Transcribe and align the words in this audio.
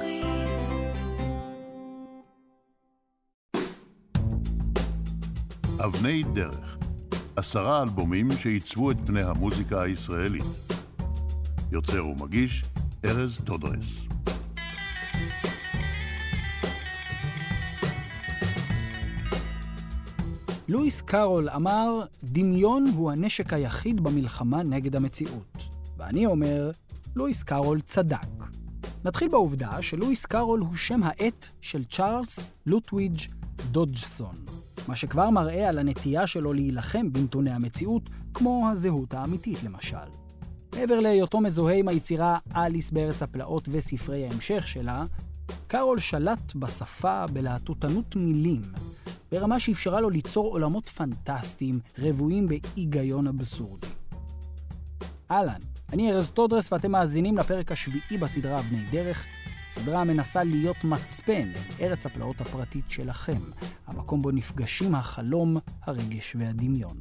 זכוכית. 0.00 0.24
אבני 5.84 6.22
דרך, 6.22 6.78
עשרה 7.36 7.82
אלבומים 7.82 8.32
שעיצבו 8.32 8.90
את 8.90 8.96
פני 9.06 9.22
המוזיקה 9.22 9.82
הישראלית. 9.82 10.44
יוצר 11.72 12.06
ומגיש, 12.06 12.64
ארז 13.04 13.40
טודרס. 13.44 14.06
לואיס 20.68 21.00
קארול 21.00 21.50
אמר, 21.50 22.02
דמיון 22.24 22.86
הוא 22.96 23.10
הנשק 23.10 23.52
היחיד 23.52 24.00
במלחמה 24.00 24.62
נגד 24.62 24.96
המציאות. 24.96 25.64
ואני 25.96 26.26
אומר, 26.26 26.70
לואיס 27.16 27.42
קארול 27.42 27.80
צדק. 27.80 28.50
נתחיל 29.04 29.28
בעובדה 29.28 29.82
שלואיס 29.82 30.26
קארול 30.26 30.60
הוא 30.60 30.76
שם 30.76 31.02
העט 31.02 31.46
של 31.60 31.84
צ'ארלס 31.84 32.40
לוטווידג' 32.66 33.18
דודג'סון, 33.70 34.34
מה 34.88 34.96
שכבר 34.96 35.30
מראה 35.30 35.68
על 35.68 35.78
הנטייה 35.78 36.26
שלו 36.26 36.52
להילחם 36.52 37.12
בנתוני 37.12 37.50
המציאות, 37.50 38.02
כמו 38.34 38.68
הזהות 38.70 39.14
האמיתית 39.14 39.62
למשל. 39.62 39.96
מעבר 40.74 41.00
להיותו 41.00 41.40
מזוהה 41.40 41.74
עם 41.74 41.88
היצירה 41.88 42.38
אליס 42.56 42.90
בארץ 42.90 43.22
הפלאות 43.22 43.68
וספרי 43.72 44.26
ההמשך 44.26 44.66
שלה, 44.66 45.04
קארול 45.66 45.98
שלט 45.98 46.54
בשפה 46.54 47.26
בלהטוטנות 47.26 48.16
מילים, 48.16 48.62
ברמה 49.32 49.60
שאפשרה 49.60 50.00
לו 50.00 50.10
ליצור 50.10 50.46
עולמות 50.52 50.88
פנטסטיים, 50.88 51.80
רוויים 51.98 52.48
בהיגיון 52.48 53.26
אבסורדי. 53.26 53.86
אהלן, 55.30 55.60
אני 55.92 56.12
ארז 56.12 56.30
טודרס 56.30 56.72
ואתם 56.72 56.92
מאזינים 56.92 57.38
לפרק 57.38 57.72
השביעי 57.72 58.18
בסדרה 58.20 58.58
אבני 58.58 58.84
דרך, 58.90 59.26
סדרה 59.70 60.00
המנסה 60.00 60.44
להיות 60.44 60.84
מצפן 60.84 61.52
אל 61.80 61.86
ארץ 61.86 62.06
הפלאות 62.06 62.40
הפרטית 62.40 62.84
שלכם, 62.90 63.38
המקום 63.86 64.22
בו 64.22 64.30
נפגשים 64.30 64.94
החלום, 64.94 65.56
הרגש 65.82 66.36
והדמיון. 66.38 67.00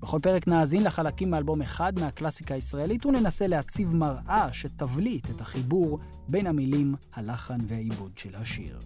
בכל 0.00 0.18
פרק 0.22 0.48
נאזין 0.48 0.84
לחלקים 0.84 1.30
מאלבום 1.30 1.62
אחד 1.62 1.92
מהקלאסיקה 2.00 2.54
הישראלית 2.54 3.06
וננסה 3.06 3.46
להציב 3.46 3.94
מראה 3.94 4.52
שתבליט 4.52 5.30
את 5.30 5.40
החיבור 5.40 5.98
בין 6.28 6.46
המילים, 6.46 6.94
הלחן 7.14 7.58
והעיבוד 7.68 8.18
של 8.18 8.34
השיר. 8.34 8.80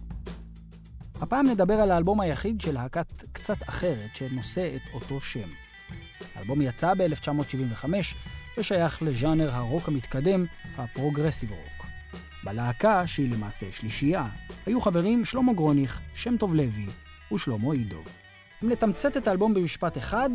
הפעם 1.21 1.47
נדבר 1.47 1.73
על 1.73 1.91
האלבום 1.91 2.21
היחיד 2.21 2.61
של 2.61 2.73
להקת 2.73 3.23
קצת 3.31 3.57
אחרת 3.69 4.15
שנושא 4.15 4.75
את 4.75 4.93
אותו 4.93 5.21
שם. 5.21 5.49
האלבום 6.35 6.61
יצא 6.61 6.93
ב-1975 6.93 7.85
ושייך 8.57 9.01
לז'אנר 9.01 9.55
הרוק 9.55 9.87
המתקדם, 9.87 10.45
ה 10.77 10.83
progressive 10.83 11.51
rock. 11.51 11.85
בלהקה, 12.43 13.07
שהיא 13.07 13.31
למעשה 13.31 13.65
שלישייה, 13.71 14.27
היו 14.65 14.81
חברים 14.81 15.25
שלמה 15.25 15.53
גרוניך, 15.53 16.01
שם 16.13 16.37
טוב 16.37 16.55
לוי 16.55 16.85
ושלמה 17.33 17.73
יידוב. 17.73 18.01
אם 18.63 18.69
לתמצת 18.69 19.17
את 19.17 19.27
האלבום 19.27 19.53
במשפט 19.53 19.97
אחד, 19.97 20.29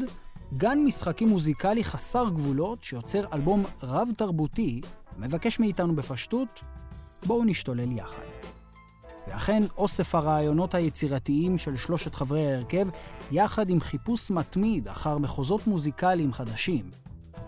גן 0.57 0.79
משחקים 0.85 1.29
מוזיקלי 1.29 1.85
חסר 1.85 2.29
גבולות 2.29 2.83
שיוצר 2.83 3.25
אלבום 3.33 3.65
רב-תרבותי, 3.83 4.81
מבקש 5.19 5.61
מאיתנו 5.61 5.97
בפשטות, 5.97 6.61
בואו 7.27 7.45
נשתולל 7.45 7.93
יחד. 7.93 8.23
ואכן, 9.29 9.63
אוסף 9.77 10.15
הרעיונות 10.15 10.75
היצירתיים 10.75 11.59
של 11.59 11.77
שלושת 11.77 12.15
חברי 12.15 12.47
ההרכב, 12.47 12.89
יחד 13.31 13.71
עם 13.71 13.81
חיפוש 13.81 14.31
מתמיד 14.31 14.89
אחר 14.89 15.19
מחוזות 15.19 15.67
מוזיקליים 15.67 16.33
חדשים, 16.33 16.91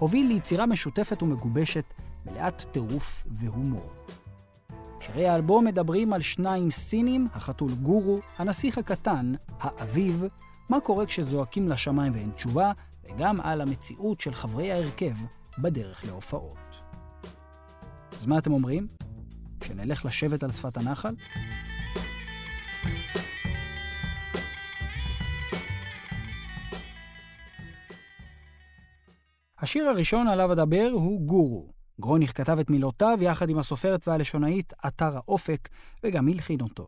הוביל 0.03 0.27
ליצירה 0.27 0.67
משותפת 0.67 1.23
ומגובשת, 1.23 1.95
מלאת 2.27 2.63
טירוף 2.73 3.25
והומור. 3.27 3.91
שירי 5.01 5.29
האלבום 5.29 5.65
מדברים 5.65 6.13
על 6.13 6.21
שניים 6.21 6.71
סינים, 6.71 7.29
החתול 7.35 7.73
גורו, 7.75 8.21
הנסיך 8.39 8.79
הקטן, 8.79 9.33
האביב, 9.61 10.25
מה 10.69 10.81
קורה 10.81 11.07
כשזועקים 11.07 11.69
לשמיים 11.69 12.13
ואין 12.15 12.31
תשובה, 12.31 12.73
וגם 13.05 13.41
על 13.41 13.61
המציאות 13.61 14.21
של 14.21 14.35
חברי 14.35 14.73
ההרכב 14.73 15.15
בדרך 15.59 16.05
להופעות. 16.05 16.83
אז 18.19 18.27
מה 18.27 18.39
אתם 18.39 18.53
אומרים? 18.53 18.87
שנלך 19.65 20.05
לשבת 20.05 20.43
על 20.43 20.53
שפת 20.53 20.77
הנחל? 20.77 21.15
השיר 29.73 29.89
הראשון 29.89 30.29
עליו 30.29 30.53
אדבר 30.53 30.91
הוא 30.93 31.21
גורו. 31.21 31.73
גרוניך 32.01 32.37
כתב 32.37 32.59
את 32.59 32.71
מילותיו 32.71 33.19
יחד 33.21 33.49
עם 33.51 33.59
הסופרת 33.59 34.09
והלשונאית 34.09 34.73
אתר 34.87 35.17
האופק, 35.17 35.69
וגם 36.05 36.29
הלחין 36.29 36.61
אותו. 36.61 36.87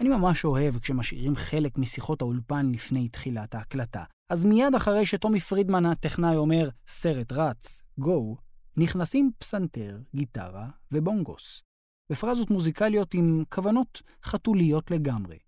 אני 0.00 0.08
ממש 0.08 0.44
אוהב 0.44 0.78
כשמשאירים 0.78 1.36
חלק 1.36 1.78
משיחות 1.78 2.22
האולפן 2.22 2.72
לפני 2.72 3.08
תחילת 3.08 3.54
ההקלטה. 3.54 4.04
אז 4.30 4.44
מיד 4.44 4.74
אחרי 4.74 5.06
שטומי 5.06 5.40
פרידמן 5.40 5.86
הטכנאי 5.86 6.36
אומר, 6.36 6.68
סרט 6.86 7.32
רץ, 7.32 7.82
גו, 7.98 8.36
נכנסים 8.76 9.30
פסנתר, 9.38 9.98
גיטרה 10.14 10.68
ובונגוס. 10.92 11.62
בפרזות 12.10 12.50
מוזיקליות 12.50 13.14
עם 13.14 13.44
כוונות 13.48 14.02
חתוליות 14.24 14.90
לגמרי. 14.90 15.38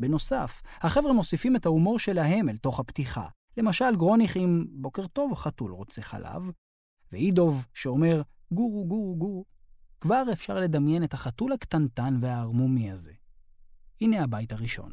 בנוסף, 0.00 0.62
החבר'ה 0.80 1.12
מוסיפים 1.12 1.56
את 1.56 1.66
ההומור 1.66 1.98
שלהם 1.98 2.48
אל 2.48 2.56
תוך 2.56 2.80
הפתיחה. 2.80 3.26
למשל, 3.56 3.96
גרוניך 3.96 4.36
עם 4.36 4.66
בוקר 4.70 5.06
טוב, 5.06 5.34
חתול 5.34 5.72
רוצה 5.72 6.02
חלב, 6.02 6.42
ואידוב 7.12 7.66
שאומר 7.74 8.22
גורו 8.52 8.86
גורו 8.86 9.16
גורו. 9.16 9.44
כבר 10.00 10.22
אפשר 10.32 10.54
לדמיין 10.60 11.04
את 11.04 11.14
החתול 11.14 11.52
הקטנטן 11.52 12.18
והערמומי 12.20 12.90
הזה. 12.90 13.12
הנה 14.00 14.24
הבית 14.24 14.52
הראשון. 14.52 14.92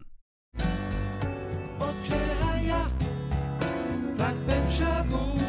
עוד 1.80 1.96
כשהיה 2.03 2.88
רק 4.20 4.36
בן 4.47 4.70
שבוע 4.70 5.49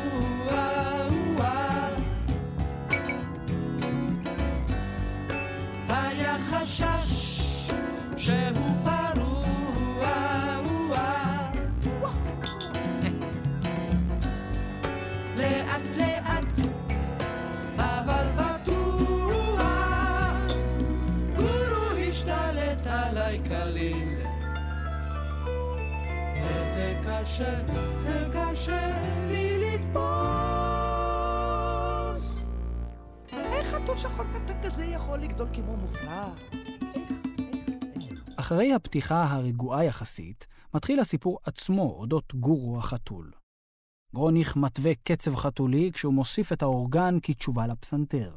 קשה, 27.20 27.66
זה 27.96 28.28
קשה 28.34 29.02
לי 29.28 29.58
לתפוס 29.58 30.00
איך 33.32 33.74
חתול 33.74 33.96
שחור 33.96 34.24
כזה 34.64 34.84
יכול 34.84 35.18
לגדול 35.18 35.48
כמו 35.52 35.76
מופלא? 35.76 36.26
אחרי 38.36 38.74
הפתיחה 38.74 39.24
הרגועה 39.24 39.84
יחסית, 39.84 40.46
מתחיל 40.74 41.00
הסיפור 41.00 41.38
עצמו 41.44 41.82
אודות 41.82 42.34
גורו 42.34 42.78
החתול. 42.78 43.30
גרוניך 44.14 44.56
מתווה 44.56 44.92
קצב 45.04 45.36
חתולי 45.36 45.90
כשהוא 45.92 46.14
מוסיף 46.14 46.52
את 46.52 46.62
האורגן 46.62 47.14
כתשובה 47.22 47.66
לפסנתר. 47.66 48.36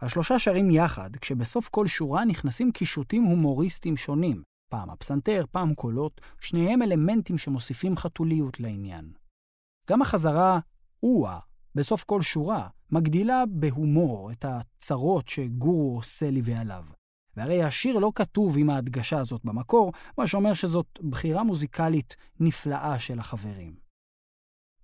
השלושה 0.00 0.38
שרים 0.38 0.70
יחד, 0.70 1.16
כשבסוף 1.16 1.68
כל 1.68 1.86
שורה 1.86 2.24
נכנסים 2.24 2.72
קישוטים 2.72 3.24
הומוריסטיים 3.24 3.96
שונים, 3.96 4.42
פעם 4.68 4.90
הפסנתר, 4.90 5.44
פעם 5.50 5.74
קולות, 5.74 6.20
שניהם 6.40 6.82
אלמנטים 6.82 7.38
שמוסיפים 7.38 7.96
חתוליות 7.96 8.60
לעניין. 8.60 9.12
גם 9.90 10.02
החזרה 10.02 10.58
"אואה" 11.02 11.38
בסוף 11.74 12.04
כל 12.04 12.22
שורה 12.22 12.68
מגדילה 12.90 13.44
בהומור 13.48 14.30
את 14.32 14.44
הצרות 14.48 15.28
שגורו 15.28 15.96
עושה 15.96 16.30
לי 16.30 16.40
ועליו. 16.44 16.84
והרי 17.36 17.62
השיר 17.62 17.98
לא 17.98 18.12
כתוב 18.14 18.58
עם 18.58 18.70
ההדגשה 18.70 19.18
הזאת 19.18 19.44
במקור, 19.44 19.92
מה 20.18 20.26
שאומר 20.26 20.54
שזאת 20.54 20.98
בחירה 21.10 21.42
מוזיקלית 21.42 22.16
נפלאה 22.40 22.98
של 22.98 23.18
החברים. 23.18 23.76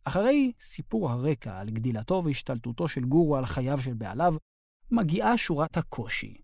אחרי 0.04 0.52
סיפור 0.60 1.10
הרקע 1.10 1.58
על 1.58 1.66
גדילתו 1.70 2.22
והשתלטותו 2.24 2.88
של 2.88 3.04
גורו 3.04 3.36
על 3.36 3.46
חייו 3.46 3.78
של 3.78 3.94
בעליו, 3.94 4.34
מגיעה 4.90 5.38
שורת 5.38 5.76
הקושי, 5.76 6.36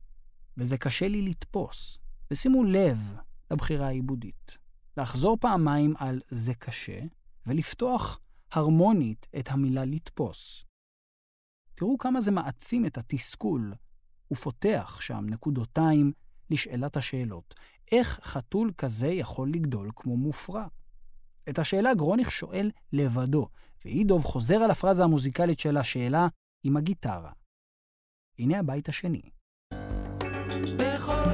וזה 0.56 0.79
קשה 0.79 1.09
לי 1.09 1.23
לתפוס. 1.23 1.99
ושימו 2.31 2.64
לב 2.64 3.14
לבחירה 3.50 3.87
העיבודית. 3.87 4.58
לחזור 4.96 5.37
פעמיים 5.40 5.94
על 5.99 6.20
זה 6.28 6.55
קשה, 6.55 7.00
ולפתוח 7.46 8.20
הרמונית 8.52 9.26
את 9.38 9.50
המילה 9.50 9.84
לתפוס. 9.84 10.64
תראו 11.75 11.99
כמה 11.99 12.20
זה 12.20 12.31
מעצים 12.31 12.87
את 12.87 12.99
התסכול, 12.99 13.75
ופותח 14.32 14.99
שם 15.00 15.25
נקודותיים 15.28 16.12
לשאלת 16.50 16.96
השאלות. 16.96 17.55
איך 17.93 18.20
חתול 18.23 18.73
כזה 18.78 19.08
יכול 19.08 19.52
לגדול 19.52 19.90
כמו 19.96 20.17
מופרע? 20.17 20.67
את 21.49 21.58
השאלה 21.58 21.94
גרוניך 21.94 22.31
שואל 22.31 22.70
לבדו, 22.93 23.49
ואידוב 23.84 24.25
חוזר 24.25 24.56
על 24.56 24.70
הפרזה 24.70 25.05
המוזיקלית 25.05 25.58
של 25.58 25.76
השאלה 25.76 26.28
עם 26.64 26.76
הגיטרה. 26.76 27.32
הנה 28.38 28.58
הבית 28.58 28.88
השני. 28.88 29.23
בכל 30.78 31.25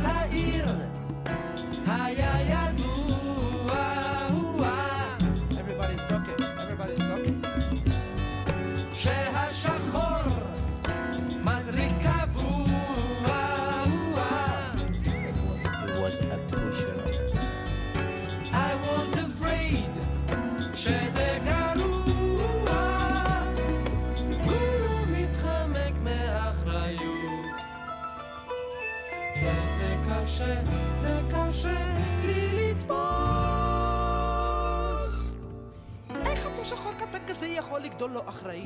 כזה 37.28 37.46
יכול 37.46 37.80
לגדול 37.80 38.10
לא 38.10 38.28
אחראי? 38.28 38.64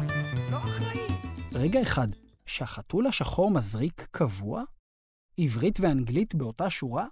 לא 0.50 0.56
אחראי. 0.56 1.06
רגע 1.53 1.82
אחד, 1.82 2.08
שהחתול 2.47 3.06
השחור 3.06 3.50
מזריק 3.50 4.06
קבוע? 4.11 4.62
עברית 5.38 5.81
ואנגלית 5.81 6.35
באותה 6.35 6.70
שורה? 6.70 7.06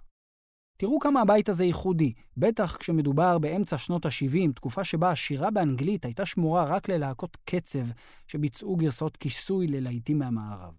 תראו 0.77 0.99
כמה 0.99 1.21
הבית 1.21 1.49
הזה 1.49 1.65
ייחודי, 1.65 2.13
בטח 2.37 2.77
כשמדובר 2.77 3.37
באמצע 3.37 3.77
שנות 3.77 4.05
ה-70, 4.05 4.53
תקופה 4.55 4.83
שבה 4.83 5.11
השירה 5.11 5.51
באנגלית 5.51 6.05
הייתה 6.05 6.25
שמורה 6.25 6.63
רק 6.63 6.89
ללהקות 6.89 7.37
קצב 7.45 7.85
שביצעו 8.27 8.75
גרסאות 8.75 9.17
כיסוי 9.17 9.67
ללהיטים 9.67 10.19
מהמערב. 10.19 10.73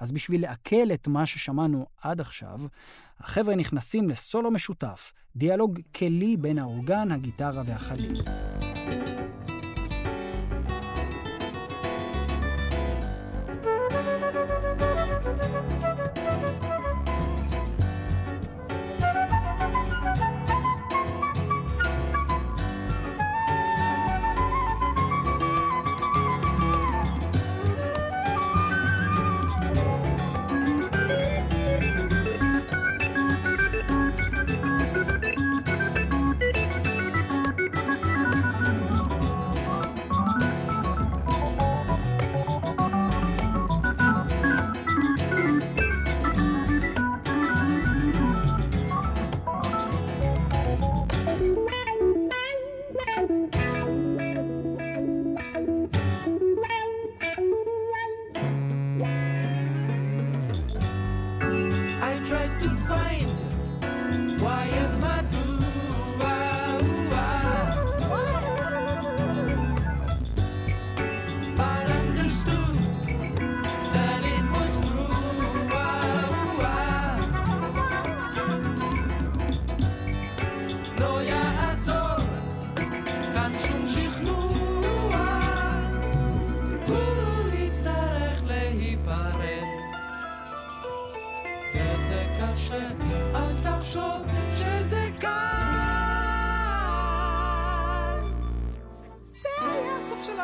אז 0.00 0.12
בשביל 0.12 0.42
לעכל 0.42 0.92
את 0.94 1.08
מה 1.08 1.26
ששמענו 1.26 1.86
עד 2.02 2.20
עכשיו, 2.20 2.60
החבר'ה 3.18 3.54
נכנסים 3.56 4.08
לסולו 4.08 4.50
משותף, 4.50 5.12
דיאלוג 5.36 5.80
כלי 5.94 6.36
בין 6.36 6.58
האורגן, 6.58 7.12
הגיטרה 7.12 7.62
והחליל. 7.66 8.22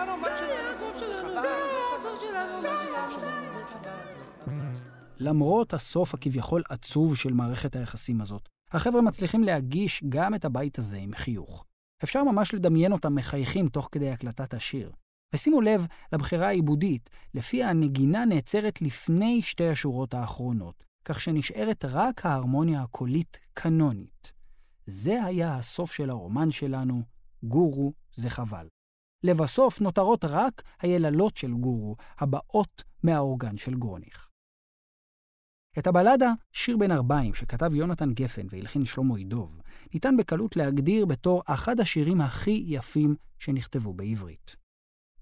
שלנו. 0.06 0.70
הסוף 0.74 0.98
שלנו. 0.98 1.40
זה 1.40 1.48
הסוף 1.98 2.20
שלנו. 2.20 2.60
זה 2.60 2.68
הסוף 2.72 3.20
שלנו. 3.20 3.46
למרות 5.18 5.74
הסוף 5.74 6.14
הכביכול 6.14 6.62
עצוב 6.68 7.16
של 7.16 7.32
מערכת 7.32 7.76
היחסים 7.76 8.20
הזאת, 8.20 8.48
החבר'ה 8.72 9.02
מצליחים 9.02 9.44
להגיש 9.44 10.04
גם 10.08 10.34
את 10.34 10.44
הבית 10.44 10.78
הזה 10.78 10.96
עם 10.96 11.14
חיוך. 11.14 11.64
אפשר 12.04 12.24
ממש 12.24 12.54
לדמיין 12.54 12.92
אותם 12.92 13.14
מחייכים 13.14 13.68
תוך 13.68 13.88
כדי 13.92 14.10
הקלטת 14.10 14.54
השיר. 14.54 14.92
ושימו 15.34 15.60
לב 15.60 15.86
לבחירה 16.12 16.46
העיבודית, 16.46 17.10
לפיה 17.34 17.70
הנגינה 17.70 18.24
נעצרת 18.24 18.82
לפני 18.82 19.42
שתי 19.42 19.68
השורות 19.68 20.14
האחרונות, 20.14 20.84
כך 21.04 21.20
שנשארת 21.20 21.84
רק 21.84 22.26
ההרמוניה 22.26 22.82
הקולית 22.82 23.38
קנונית. 23.54 24.32
זה 24.86 25.24
היה 25.24 25.56
הסוף 25.56 25.92
של 25.92 26.10
הרומן 26.10 26.50
שלנו, 26.50 27.02
גורו 27.42 27.92
זה 28.14 28.30
חבל. 28.30 28.66
לבסוף 29.22 29.80
נותרות 29.80 30.24
רק 30.24 30.62
היללות 30.80 31.36
של 31.36 31.52
גורו, 31.52 31.96
הבאות 32.18 32.84
מהאורגן 33.02 33.56
של 33.56 33.74
גרוניך. 33.74 34.30
את 35.78 35.86
הבלדה 35.86 36.32
"שיר 36.52 36.76
בין 36.76 36.92
ארבעים" 36.92 37.34
שכתב 37.34 37.74
יונתן 37.74 38.12
גפן 38.12 38.46
והלחין 38.50 38.84
שלמה 38.84 39.20
ידוב, 39.20 39.60
ניתן 39.94 40.16
בקלות 40.16 40.56
להגדיר 40.56 41.06
בתור 41.06 41.42
אחד 41.46 41.80
השירים 41.80 42.20
הכי 42.20 42.64
יפים 42.66 43.16
שנכתבו 43.38 43.94
בעברית. 43.94 44.56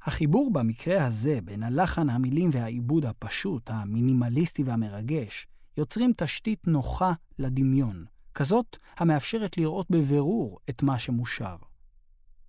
החיבור 0.02 0.52
במקרה 0.52 1.06
הזה 1.06 1.38
בין 1.44 1.62
הלחן, 1.62 2.10
המילים 2.10 2.50
והעיבוד 2.52 3.04
הפשוט, 3.04 3.70
המינימליסטי 3.70 4.62
והמרגש, 4.62 5.46
יוצרים 5.76 6.12
תשתית 6.16 6.66
נוחה 6.66 7.12
לדמיון, 7.38 8.04
כזאת 8.34 8.76
המאפשרת 8.96 9.58
לראות 9.58 9.90
בבירור 9.90 10.58
את 10.70 10.82
מה 10.82 10.98
שמושר. 10.98 11.56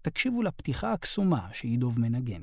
תקשיבו 0.05 0.41
לפתיחה 0.43 0.93
הקסומה 0.93 1.47
שידוב 1.53 1.99
מנגן. 1.99 2.41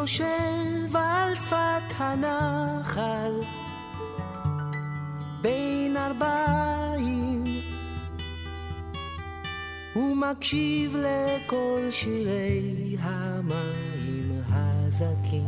על 0.00 0.06
שפת 0.06 0.49
הנחל 2.00 3.40
בין 5.40 5.96
ארבעים. 5.96 7.44
הוא 9.94 10.16
מקשיב 10.16 10.96
לכל 10.96 11.80
שירי 11.90 12.96
המים 13.00 14.42
הזכים. 14.48 15.46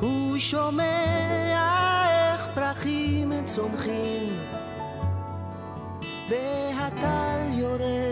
הוא 0.00 0.38
שומע 0.38 2.06
איך 2.10 2.48
פרחים 2.54 3.32
צומחים 3.46 4.28
והטל 6.30 7.40
יורד 7.52 8.07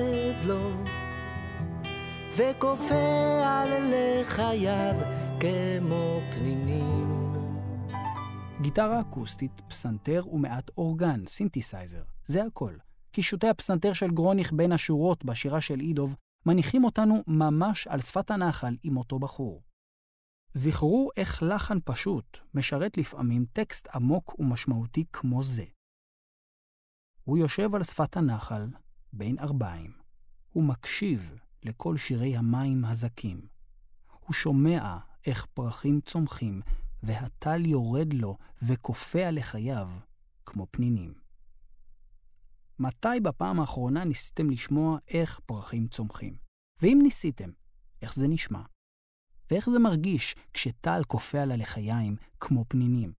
וקופא 2.36 3.42
על 3.44 3.68
לחייו 3.94 4.94
כמו 5.40 6.20
פנינים. 6.34 7.32
גיטרה 8.60 9.00
אקוסטית, 9.00 9.60
פסנתר 9.68 10.22
ומעט 10.32 10.70
אורגן, 10.78 11.26
סינתסייזר. 11.26 12.02
זה 12.26 12.44
הכל. 12.44 12.74
קישוטי 13.10 13.48
הפסנתר 13.48 13.92
של 13.92 14.10
גרוניך 14.10 14.52
בין 14.52 14.72
השורות 14.72 15.24
בשירה 15.24 15.60
של 15.60 15.80
יידוב 15.80 16.16
מניחים 16.46 16.84
אותנו 16.84 17.22
ממש 17.26 17.86
על 17.86 18.00
שפת 18.00 18.30
הנחל 18.30 18.76
עם 18.82 18.96
אותו 18.96 19.18
בחור. 19.18 19.62
זכרו 20.52 21.08
איך 21.16 21.42
לחן 21.42 21.78
פשוט 21.84 22.38
משרת 22.54 22.98
לפעמים 22.98 23.44
טקסט 23.52 23.88
עמוק 23.94 24.38
ומשמעותי 24.38 25.04
כמו 25.12 25.42
זה. 25.42 25.64
הוא 27.24 27.38
יושב 27.38 27.74
על 27.74 27.82
שפת 27.82 28.16
הנחל, 28.16 28.66
בין 29.12 29.38
ארבעים. 29.38 29.92
הוא 30.52 30.64
מקשיב 30.64 31.45
לכל 31.66 31.96
שירי 31.96 32.36
המים 32.36 32.84
הזכים. 32.84 33.46
הוא 34.26 34.34
שומע 34.34 34.98
איך 35.26 35.46
פרחים 35.54 36.00
צומחים, 36.00 36.60
והטל 37.02 37.66
יורד 37.66 38.14
לו 38.14 38.36
וקופא 38.62 39.30
לחייו, 39.32 39.88
כמו 40.46 40.66
פנינים. 40.70 41.14
מתי 42.78 43.20
בפעם 43.22 43.60
האחרונה 43.60 44.04
ניסיתם 44.04 44.50
לשמוע 44.50 44.98
איך 45.08 45.40
פרחים 45.46 45.88
צומחים? 45.88 46.36
ואם 46.82 46.98
ניסיתם, 47.02 47.50
איך 48.02 48.14
זה 48.14 48.28
נשמע? 48.28 48.62
ואיך 49.50 49.70
זה 49.70 49.78
מרגיש 49.78 50.34
כשטל 50.52 51.00
קופא 51.06 51.36
על 51.36 51.50
הלחיים 51.50 52.16
כמו 52.40 52.64
פנינים? 52.68 53.12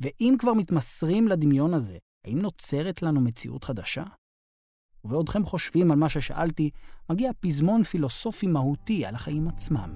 ואם 0.00 0.34
כבר 0.38 0.52
מתמסרים 0.52 1.28
לדמיון 1.28 1.74
הזה, 1.74 1.98
האם 2.24 2.38
נוצרת 2.38 3.02
לנו 3.02 3.20
מציאות 3.20 3.64
חדשה? 3.64 4.04
ובעודכם 5.04 5.44
חושבים 5.44 5.90
על 5.90 5.98
מה 5.98 6.08
ששאלתי, 6.08 6.70
מגיע 7.10 7.30
פזמון 7.40 7.82
פילוסופי 7.82 8.46
מהותי 8.46 9.06
על 9.06 9.14
החיים 9.14 9.48
עצמם. 9.48 9.90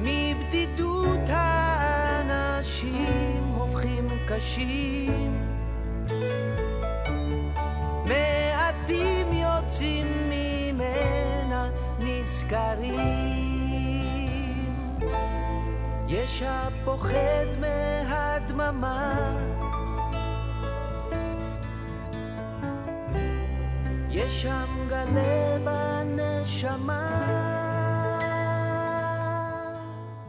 מבדידות 0.00 1.20
האנשים 1.28 2.74
הופכים 3.54 4.06
קשים 4.28 5.48
מעטים 8.08 9.32
יוצאים 9.32 10.06
ממנה 10.30 11.70
נזכרים 11.98 13.42
יש 16.08 16.42
הפוחד 16.46 17.46
מהדממה 17.60 19.51
שם 24.42 24.86
גלה 24.88 25.58
בנשמה 25.64 27.26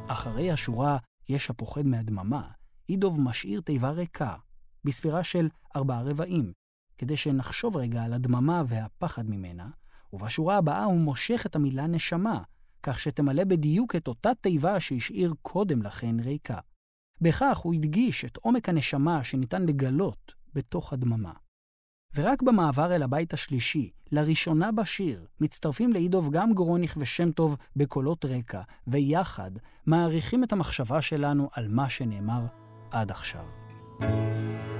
אחרי 0.08 0.52
השורה 0.52 0.98
"יש 1.30 1.50
הפוחד 1.50 1.86
מהדממה", 1.86 2.48
אידוב 2.90 3.22
משאיר 3.22 3.62
תיבה 3.62 3.90
ריקה, 3.90 4.36
בספירה 4.84 5.24
של 5.24 5.50
ארבעה 5.76 6.02
רבעים, 6.02 6.54
כדי 6.98 7.18
שנחשוב 7.18 7.78
רגע 7.78 8.04
על 8.04 8.14
הדממה 8.14 8.64
והפחד 8.68 9.30
ממנה, 9.30 9.70
ובשורה 10.14 10.58
הבאה 10.58 10.84
הוא 10.84 11.00
מושך 11.00 11.44
את 11.46 11.56
המילה 11.56 11.88
נשמה, 11.88 12.42
כך 12.84 13.00
שתמלא 13.00 13.44
בדיוק 13.44 13.96
את 13.96 14.08
אותה 14.08 14.32
תיבה 14.42 14.80
שהשאיר 14.80 15.34
קודם 15.42 15.82
לכן 15.82 16.20
ריקה. 16.20 16.60
בכך 17.22 17.58
הוא 17.58 17.74
הדגיש 17.74 18.26
את 18.26 18.38
עומק 18.38 18.70
הנשמה 18.70 19.24
שניתן 19.24 19.66
לגלות 19.66 20.34
בתוך 20.54 20.94
הדממה. 20.94 21.43
ורק 22.16 22.42
במעבר 22.42 22.96
אל 22.96 23.04
הבית 23.04 23.34
השלישי, 23.34 23.90
לראשונה 24.12 24.72
בשיר, 24.72 25.26
מצטרפים 25.42 25.94
לאידוב 25.94 26.30
גם 26.32 26.54
גרוניך 26.54 26.96
ושם 26.98 27.32
טוב 27.32 27.56
בקולות 27.76 28.26
רקע, 28.26 28.62
ויחד 28.88 29.52
מעריכים 29.86 30.44
את 30.44 30.54
המחשבה 30.54 31.02
שלנו 31.02 31.50
על 31.54 31.68
מה 31.68 31.90
שנאמר 31.90 32.46
עד 32.92 33.12
עכשיו. 33.12 33.46
הוא 34.00 34.73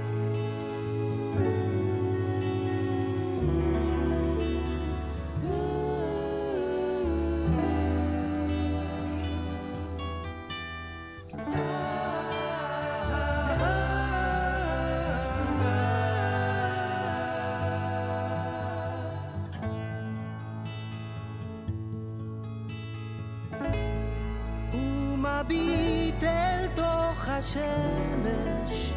השמש 27.38 28.92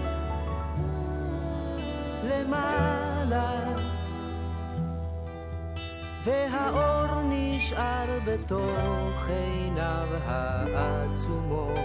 למעלה 2.23 3.75
והאור 6.23 7.21
נשאר 7.23 8.19
בתוך 8.25 9.27
עיניו 9.27 10.07
העצומות. 10.25 11.79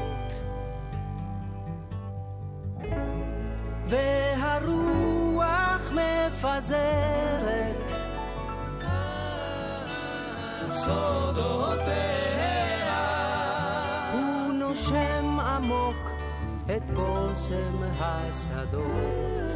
והרוח 3.88 5.82
מפזרת 5.92 7.12
סודותיה 10.70 12.12
הוא 14.12 14.52
נושם 14.52 15.40
עמוק 15.40 16.11
את 16.76 16.82
בושם 16.90 17.82
השדות 17.82 19.52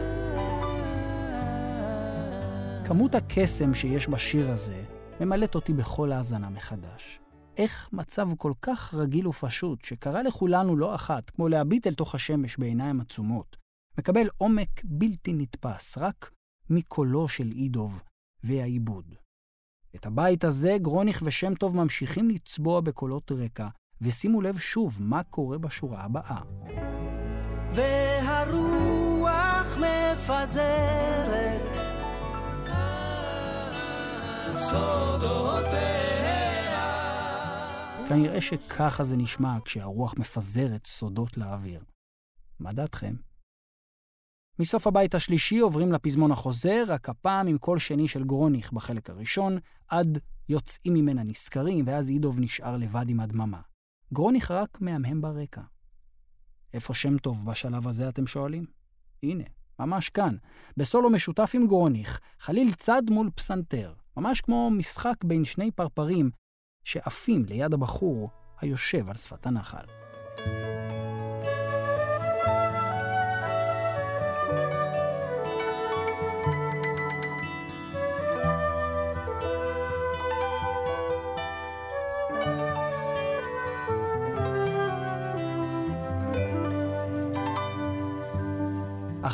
כמות 2.85 3.15
הקסם 3.15 3.75
שיש 3.75 4.09
בשיר 4.09 4.51
הזה 4.51 4.85
ממלאת 5.21 5.55
אותי 5.55 5.73
בכל 5.73 6.13
האזנה 6.13 6.51
מחדש. 6.51 7.21
איך 7.57 7.89
מצב 7.93 8.29
כל 8.39 8.53
כך 8.63 8.95
רגיל 8.95 9.29
ופשוט, 9.29 9.85
שקרה 9.85 10.23
לכולנו 10.23 10.77
לא 10.77 10.95
אחת, 10.95 11.31
כמו 11.31 11.49
להביט 11.49 11.87
אל 11.87 11.95
תוך 11.95 12.15
השמש 12.15 12.57
בעיניים 12.57 13.01
עצומות, 13.01 13.57
מקבל 13.99 14.29
עומק 14.39 14.85
בלתי 14.85 15.33
נתפס 15.33 15.99
רק 15.99 16.31
מקולו 16.71 17.29
של 17.29 17.51
אידוב 17.53 18.03
והעיבוד. 18.45 19.15
את 19.97 20.07
הבית 20.07 20.45
הזה 20.45 20.77
גרוניך 20.83 21.23
ושם 21.25 21.55
טוב 21.55 21.77
ממשיכים 21.77 22.31
לצבוע 22.31 22.81
בקולות 22.81 23.33
רקע, 23.33 23.69
ושימו 24.01 24.41
לב 24.41 24.59
שוב 24.59 24.99
מה 25.01 25.23
קורה 25.23 25.59
בשורה 25.59 26.05
הבאה. 26.05 26.41
והרוח 27.75 29.77
מפזרת 29.77 31.77
סודותיה 34.57 35.97
כנראה 38.09 38.41
שככה 38.41 39.05
זה 39.05 39.17
נשמע 39.17 39.57
כשהרוח 39.65 40.15
מפזרת 40.19 40.87
סודות 40.87 41.39
לאוויר. 41.39 41.85
מה 42.61 42.73
דעתכם? 42.73 43.15
מסוף 44.59 44.87
הבית 44.87 45.15
השלישי 45.15 45.59
עוברים 45.59 45.93
לפזמון 45.93 46.33
החוזר, 46.33 46.83
רק 46.87 47.09
הפעם 47.09 47.47
עם 47.47 47.59
קול 47.59 47.79
שני 47.79 48.09
של 48.09 48.25
גרוניך 48.25 48.73
בחלק 48.73 49.11
הראשון, 49.11 49.59
עד 49.89 50.19
יוצאים 50.49 50.95
ממנה 50.95 51.23
נשכרים, 51.23 51.85
ואז 51.87 52.11
אידוב 52.11 52.41
נשאר 52.41 52.77
לבד 52.77 53.11
עם 53.11 53.21
הדממה. 53.21 53.61
גרוניך 54.13 54.51
רק 54.51 54.81
מהמהם 54.81 55.21
ברקע. 55.21 55.61
איפה 56.75 56.95
שם 56.95 57.19
טוב 57.19 57.51
בשלב 57.51 57.89
הזה, 57.89 58.09
אתם 58.09 58.27
שואלים? 58.27 58.67
הנה, 59.23 59.45
ממש 59.81 60.09
כאן, 60.09 60.37
בסולו 60.77 61.11
משותף 61.11 61.51
עם 61.55 61.67
גרוניך, 61.67 62.21
חליל 62.41 62.73
צד 62.75 63.03
מול 63.11 63.31
פסנתר, 63.31 63.95
ממש 64.17 64.41
כמו 64.41 64.71
משחק 64.71 65.25
בין 65.25 65.45
שני 65.45 65.71
פרפרים 65.71 66.31
שעפים 66.85 67.45
ליד 67.45 67.75
הבחור 67.75 68.31
היושב 68.61 69.09
על 69.09 69.15
שפת 69.15 69.47
הנחל. 69.47 69.85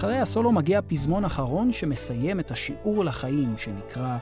אחרי 0.03 0.19
הסולו 0.19 0.53
מגיע 0.53 0.81
פזמון 0.87 1.25
אחרון 1.25 1.73
שמסיים 1.73 2.41
את 2.41 2.51
השיעור 2.51 3.05
לחיים 3.05 3.55
שנקרא 3.59 4.17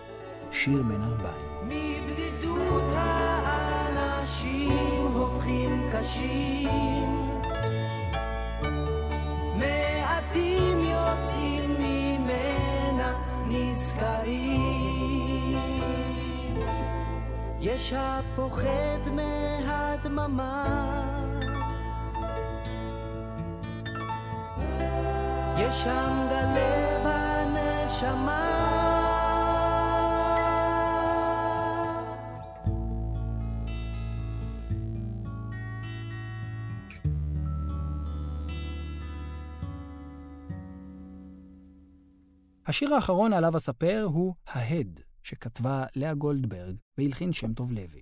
שיר 0.51 0.83
בין 0.83 1.03
ארבעים. 1.03 1.47
מבדידות 1.65 2.85
האנשים 2.93 4.73
הופכים 5.15 5.71
קשים 5.93 7.09
מעטים 9.59 10.79
יוצאים 10.79 11.71
ממנה 11.79 13.15
נזכרים 13.49 14.81
יש 17.61 17.93
הפוחד 17.97 19.01
מהדממה 19.15 20.91
יש 25.61 25.75
שם 25.85 26.27
גלה 26.31 26.99
בנשמה 27.05 28.51
השיר 42.67 42.95
האחרון 42.95 43.33
עליו 43.33 43.57
אספר 43.57 44.07
הוא 44.13 44.35
"ההד", 44.47 45.01
שכתבה 45.23 45.85
לאה 45.97 46.15
גולדברג 46.15 46.77
והלחין 46.99 47.33
שם 47.33 47.53
טוב 47.53 47.73
לוי. 47.73 48.01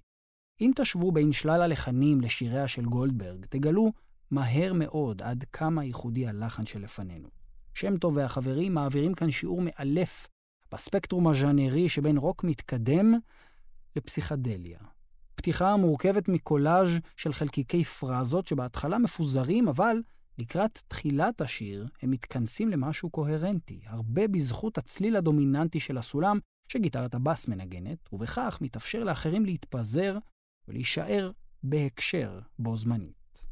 אם 0.60 0.70
תשוו 0.76 1.12
בין 1.12 1.32
שלל 1.32 1.62
הלחנים 1.62 2.20
לשיריה 2.20 2.68
של 2.68 2.84
גולדברג, 2.84 3.46
תגלו 3.46 3.92
מהר 4.30 4.72
מאוד 4.72 5.22
עד 5.22 5.44
כמה 5.52 5.84
ייחודי 5.84 6.26
הלחן 6.26 6.66
שלפנינו. 6.66 7.38
שם 7.78 7.97
טוב 7.97 8.16
והחברים 8.16 8.75
מעבירים 8.75 9.14
כאן 9.14 9.30
שיעור 9.30 9.62
מאלף 9.62 10.28
בספקטרום 10.73 11.28
הז'אנרי 11.28 11.88
שבין 11.88 12.18
רוק 12.18 12.44
מתקדם 12.44 13.14
לפסיכדליה. 13.97 14.78
פתיחה 15.35 15.76
מורכבת 15.76 16.28
מקולאז' 16.28 16.88
של 17.16 17.32
חלקיקי 17.32 17.85
פרזות 17.85 18.47
שבהתחלה 18.47 18.99
מפוזרים, 18.99 19.68
אבל 19.68 20.02
לקראת 20.38 20.82
תחילת 20.88 21.40
השיר 21.40 21.87
הם 22.02 22.11
מתכנסים 22.11 22.68
למשהו 22.68 23.11
קוהרנטי, 23.11 23.80
הרבה 23.87 24.28
בזכות 24.28 24.78
הצליל 24.78 25.16
הדומיננטי 25.16 25.80
של 25.80 25.99
הסולם 25.99 26.38
שגיטרת 26.68 27.14
הבאס 27.14 27.49
מנגנת, 27.49 28.12
ובכך 28.12 28.58
מתאפשר 28.61 29.04
לאחרים 29.04 29.44
להתפזר 29.44 30.18
ולהישאר 30.68 31.30
בהקשר 31.62 32.40
בו 32.58 32.76
זמנית. 32.76 33.47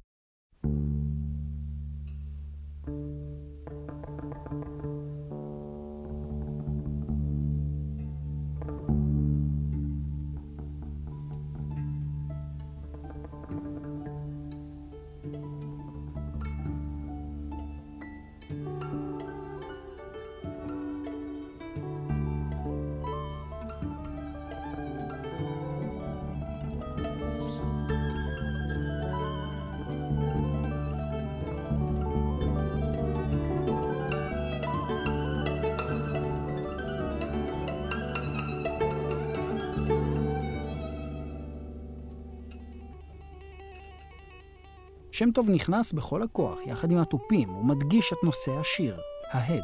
שם 45.18 45.30
טוב 45.30 45.50
נכנס 45.50 45.92
בכל 45.92 46.22
הכוח, 46.22 46.58
יחד 46.66 46.90
עם 46.90 46.98
התופים, 46.98 47.56
ומדגיש 47.56 48.12
את 48.12 48.18
נושא 48.24 48.50
השיר, 48.60 48.96
ההד. 49.30 49.62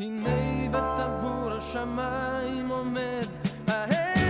הנה 0.00 0.68
בטבור 0.70 1.52
השמיים 1.52 2.68
עומד 2.68 3.26
ההד. 3.68 4.20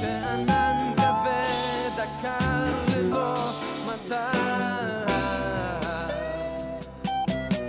וענן 0.00 0.92
כבד 0.96 2.00
הקר 2.02 2.96
ללא 2.96 3.34
מטר 3.86 5.04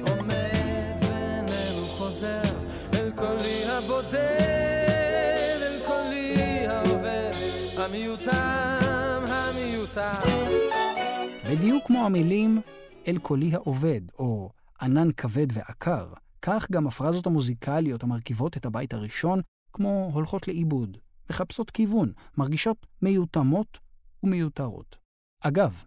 עומד 0.07 1.03
אל 2.93 3.11
קולי 3.15 3.65
הבודד 3.65 4.41
המיותם 7.77 8.70
המיותר 9.97 10.51
בדיוק 11.49 11.87
כמו 11.87 12.05
המילים 12.05 12.61
אל 13.07 13.17
קולי 13.17 13.53
העובד, 13.53 14.01
או 14.19 14.49
ענן 14.81 15.11
כבד 15.17 15.47
ועקר, 15.53 16.13
כך 16.41 16.71
גם 16.71 16.87
הפרזות 16.87 17.25
המוזיקליות 17.25 18.03
המרכיבות 18.03 18.57
את 18.57 18.65
הבית 18.65 18.93
הראשון, 18.93 19.41
כמו 19.73 20.11
הולכות 20.13 20.47
לאיבוד, 20.47 20.97
מחפשות 21.29 21.71
כיוון, 21.71 22.11
מרגישות 22.37 22.85
מיותמות 23.01 23.79
ומיותרות. 24.23 24.97
אגב, 25.41 25.85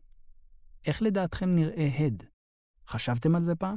איך 0.87 1.03
לדעתכם 1.03 1.55
נראה 1.55 1.89
הד? 1.99 2.23
חשבתם 2.89 3.35
על 3.35 3.43
זה 3.43 3.55
פעם? 3.55 3.77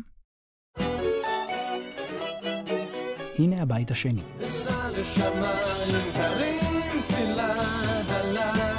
הנה 3.39 3.61
הבית 3.61 3.91
השני. 3.91 4.21
אשא 4.41 4.87
לשמיים 4.87 6.13
קרים 6.13 7.01
תפילה 7.03 7.53
דלה 8.07 8.76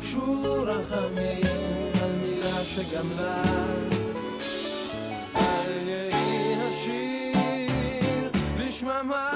שמיים 0.00 0.32
בקשו 0.32 0.62
רחמים 0.62 1.40
על 2.02 2.16
מילה 2.16 2.64
שגמלה 2.64 3.42
אל 5.36 5.88
יהי 5.88 6.54
השיר 6.54 8.30
לשממה 8.58 9.30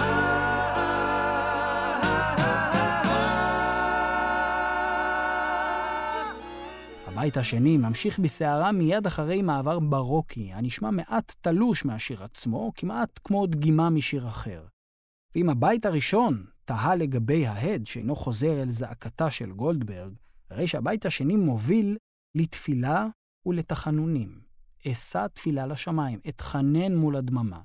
הבית 7.07 7.37
השני 7.37 7.77
ממשיך 7.77 8.19
בסערה 8.19 8.73
מיד 8.73 9.07
אחרי 9.07 9.43
מעבר 9.43 9.79
ברוקי, 9.79 10.53
הנשמע 10.53 10.91
מעט 10.91 11.35
תלוש 11.41 11.85
מהשיר 11.85 12.25
עצמו, 12.25 12.73
כמעט 12.75 13.21
כמו 13.25 13.47
דגימה 13.47 13.91
משיר 13.91 14.29
אחר. 14.29 14.65
ואם 15.35 15.51
הבית 15.51 15.87
הראשון 15.87 16.45
תהה 16.65 16.95
לגבי 16.95 17.47
ההד 17.47 17.87
שאינו 17.87 18.15
חוזר 18.15 18.63
אל 18.63 18.71
זעקתה 18.71 19.31
של 19.31 19.53
גולדברג, 19.53 20.13
הרי 20.51 20.67
שהבית 20.67 21.07
השני 21.07 21.37
מוביל 21.37 21.99
לתפילה 22.35 23.07
ולתחנונים. 23.47 24.41
אשא 24.87 25.27
תפילה 25.35 25.67
לשמיים, 25.67 26.21
אתחנן 26.29 26.95
מול 26.95 27.17
הדממה. 27.17 27.63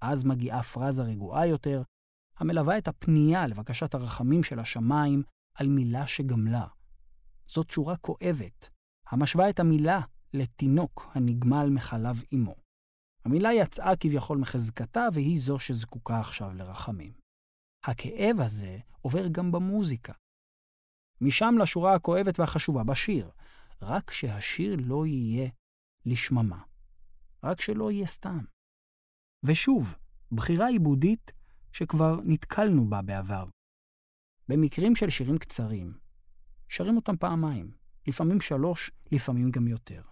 אז 0.00 0.24
מגיעה 0.24 0.62
פרזה 0.62 1.02
רגועה 1.02 1.46
יותר, 1.46 1.82
המלווה 2.38 2.78
את 2.78 2.88
הפנייה 2.88 3.46
לבקשת 3.46 3.94
הרחמים 3.94 4.42
של 4.42 4.58
השמיים 4.58 5.22
על 5.54 5.68
מילה 5.68 6.06
שגמלה. 6.06 6.66
זאת 7.46 7.70
שורה 7.70 7.96
כואבת, 7.96 8.70
המשווה 9.08 9.50
את 9.50 9.60
המילה 9.60 10.00
לתינוק 10.34 11.10
הנגמל 11.14 11.68
מחלב 11.70 12.22
אמו. 12.34 12.54
המילה 13.24 13.52
יצאה 13.52 13.96
כביכול 13.96 14.38
מחזקתה, 14.38 15.08
והיא 15.12 15.40
זו 15.40 15.58
שזקוקה 15.58 16.20
עכשיו 16.20 16.52
לרחמים. 16.54 17.12
הכאב 17.84 18.40
הזה 18.40 18.78
עובר 19.00 19.28
גם 19.28 19.52
במוזיקה. 19.52 20.12
משם 21.20 21.54
לשורה 21.60 21.94
הכואבת 21.94 22.40
והחשובה 22.40 22.84
בשיר, 22.84 23.30
רק 23.82 24.10
שהשיר 24.10 24.76
לא 24.84 25.06
יהיה 25.06 25.48
לשממה. 26.06 26.62
רק 27.44 27.60
שלא 27.60 27.90
יהיה 27.90 28.06
סתם. 28.06 28.38
ושוב, 29.44 29.96
בחירה 30.32 30.66
עיבודית 30.66 31.32
שכבר 31.72 32.16
נתקלנו 32.24 32.90
בה 32.90 33.02
בעבר. 33.02 33.44
במקרים 34.48 34.96
של 34.96 35.10
שירים 35.10 35.38
קצרים, 35.38 35.98
שרים 36.68 36.96
אותם 36.96 37.16
פעמיים, 37.16 37.70
לפעמים 38.06 38.40
שלוש, 38.40 38.90
לפעמים 39.12 39.50
גם 39.50 39.68
יותר. 39.68 40.02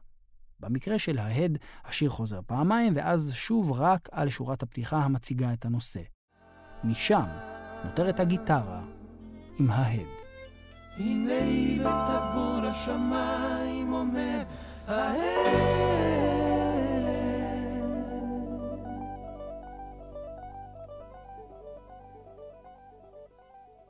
במקרה 0.61 0.99
של 0.99 1.19
ההד, 1.19 1.59
השיר 1.85 2.11
חוזר 2.11 2.41
פעמיים, 2.47 2.93
ואז 2.97 3.33
שוב 3.35 3.73
רק 3.73 4.09
על 4.13 4.29
שורת 4.29 4.63
הפתיחה 4.63 4.97
המציגה 4.97 5.53
את 5.53 5.65
הנושא. 5.65 6.03
משם 6.85 7.27
נותרת 7.85 8.21
הגיטרה 8.21 8.85
עם 9.59 9.71
ההד. 9.71 10.24
הנה 10.97 11.81
בטבור 11.81 12.61
השמיים 12.67 13.91
עומד 13.93 14.45
ההד. 14.87 15.95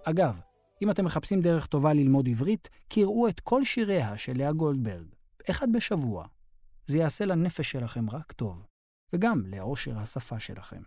אגב, 0.04 0.40
אם 0.82 0.90
אתם 0.90 1.04
מחפשים 1.04 1.40
דרך 1.40 1.66
טובה 1.66 1.92
ללמוד 1.92 2.28
עברית, 2.28 2.68
קראו 2.88 3.28
את 3.28 3.40
כל 3.40 3.64
שיריה 3.64 4.18
של 4.18 4.32
לאה 4.36 4.52
גולדברג, 4.52 5.06
אחד 5.50 5.72
בשבוע. 5.72 6.26
זה 6.86 6.98
יעשה 6.98 7.24
לנפש 7.24 7.70
שלכם 7.70 8.10
רק 8.10 8.32
טוב, 8.32 8.66
וגם 9.12 9.42
לעושר 9.46 9.98
השפה 9.98 10.40
שלכם. 10.40 10.82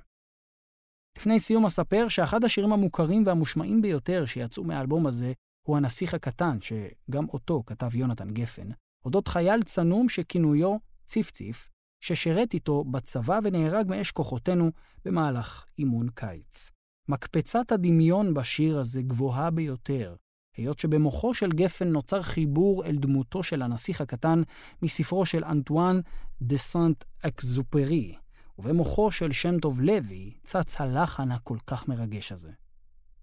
לפני 1.18 1.40
סיום 1.40 1.66
אספר 1.66 2.08
שאחד 2.08 2.44
השירים 2.44 2.74
המוכרים 2.74 3.24
והמושמעים 3.26 3.82
ביותר 3.82 4.26
שיצאו 4.26 4.64
מהאלבום 4.64 5.08
הזה 5.08 5.34
הוא 5.68 5.78
הנסיך 5.78 6.14
הקטן, 6.14 6.58
שגם 6.62 7.30
אותו 7.30 7.64
כתב 7.66 7.96
יונתן 7.96 8.30
גפן, 8.34 8.70
אודות 9.06 9.28
חייל 9.28 9.62
צנום 9.62 10.10
שכינויו 10.10 10.78
ציפציף, 11.06 11.70
ששירת 12.04 12.54
איתו 12.54 12.84
בצבא 12.84 13.40
ונהרג 13.44 13.88
מאש 13.90 14.12
כוחותינו 14.12 14.72
במהלך 15.06 15.66
אימון 15.80 16.10
קיץ. 16.10 16.72
מקפצת 17.08 17.72
הדמיון 17.72 18.34
בשיר 18.34 18.80
הזה 18.80 19.02
גבוהה 19.02 19.52
ביותר, 19.52 20.16
היות 20.58 20.80
שבמוחו 20.80 21.34
של 21.34 21.52
גפן 21.52 21.88
נוצר 21.88 22.22
חיבור 22.22 22.86
אל 22.86 22.96
דמותו 22.96 23.44
של 23.44 23.62
הנסיך 23.62 24.02
הקטן 24.02 24.42
מספרו 24.82 25.26
של 25.26 25.44
אנטואן 25.44 26.00
דה 26.42 26.58
סנט 26.58 27.04
אקזופרי, 27.20 28.16
ובמוחו 28.58 29.12
של 29.12 29.32
שם 29.32 29.60
טוב 29.60 29.82
לוי 29.82 30.38
צץ 30.44 30.82
הלחן 30.82 31.32
הכל 31.32 31.58
כך 31.68 31.88
מרגש 31.88 32.32
הזה. 32.32 32.52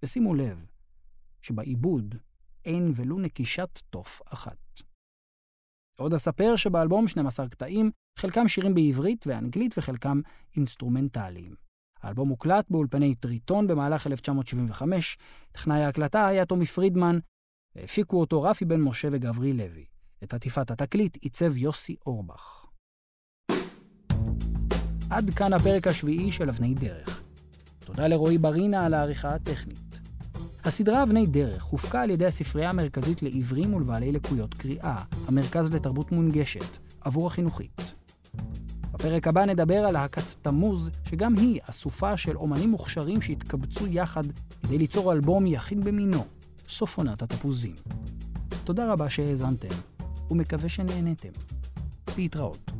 ושימו 0.02 0.34
לב, 0.34 0.66
שבעיבוד 1.42 2.14
אין 2.64 2.92
ולו 2.96 3.18
נקישת 3.18 3.80
תוף 3.90 4.22
אחת. 4.26 4.56
עוד 5.98 6.14
אספר 6.14 6.56
שבאלבום 6.56 7.08
12 7.08 7.48
קטעים, 7.48 7.90
חלקם 8.18 8.48
שירים 8.48 8.74
בעברית 8.74 9.26
ואנגלית 9.26 9.74
וחלקם 9.78 10.20
אינסטרומנטליים. 10.56 11.54
האלבום 12.02 12.28
הוקלט 12.28 12.70
באולפני 12.70 13.14
טריטון 13.14 13.66
במהלך 13.66 14.06
1975, 14.06 15.18
טכנאי 15.52 15.82
ההקלטה 15.82 16.26
היה 16.26 16.46
טומי 16.46 16.66
פרידמן, 16.66 17.18
והפיקו 17.76 18.20
אותו 18.20 18.42
רפי 18.42 18.64
בן 18.64 18.80
משה 18.80 19.08
וגברי 19.12 19.52
לוי. 19.52 19.84
את 20.24 20.34
עטיפת 20.34 20.70
התקליט 20.70 21.16
עיצב 21.16 21.56
יוסי 21.56 21.96
אורבך. 22.06 22.66
עד 25.10 25.30
כאן 25.36 25.52
הפרק 25.52 25.86
השביעי 25.86 26.32
של 26.32 26.48
אבני 26.48 26.74
דרך. 26.74 27.22
תודה 27.78 28.08
לרועי 28.08 28.38
ברינה 28.38 28.86
על 28.86 28.94
העריכה 28.94 29.34
הטכנית. 29.34 29.93
הסדרה 30.64 31.02
אבני 31.02 31.26
דרך 31.26 31.64
הופקה 31.64 32.02
על 32.02 32.10
ידי 32.10 32.26
הספרייה 32.26 32.70
המרכזית 32.70 33.22
לעיוורים 33.22 33.74
ולבעלי 33.74 34.12
לקויות 34.12 34.54
קריאה, 34.54 35.02
המרכז 35.28 35.72
לתרבות 35.72 36.12
מונגשת, 36.12 36.76
עבור 37.00 37.26
החינוכית. 37.26 37.94
בפרק 38.92 39.28
הבא 39.28 39.44
נדבר 39.44 39.78
על 39.78 39.92
להקת 39.92 40.22
תמוז, 40.42 40.90
שגם 41.04 41.36
היא 41.36 41.60
אסופה 41.70 42.16
של 42.16 42.36
אומנים 42.36 42.70
מוכשרים 42.70 43.20
שהתקבצו 43.20 43.86
יחד 43.86 44.24
כדי 44.62 44.78
ליצור 44.78 45.12
אלבום 45.12 45.46
יחיד 45.46 45.84
במינו, 45.84 46.24
סוף 46.68 46.98
עונת 46.98 47.22
התפוזים. 47.22 47.74
תודה 48.64 48.92
רבה 48.92 49.10
שהאזנתם, 49.10 49.74
ומקווה 50.30 50.68
שנהנתם. 50.68 51.32
להתראות. 52.16 52.73